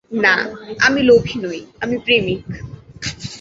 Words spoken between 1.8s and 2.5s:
আমি প্রেমিক।